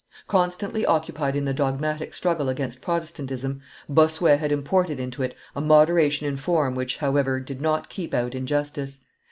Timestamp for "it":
5.21-5.35